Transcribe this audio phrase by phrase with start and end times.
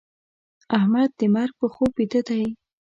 [0.77, 2.43] احمد د مرګ په خوب بيده دی.